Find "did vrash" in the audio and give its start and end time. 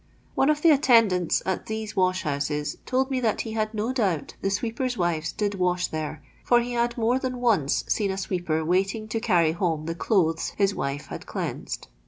5.31-5.85